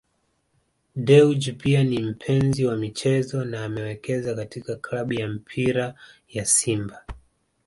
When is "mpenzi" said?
1.99-2.65